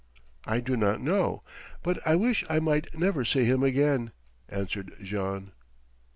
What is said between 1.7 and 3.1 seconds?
but I wish I might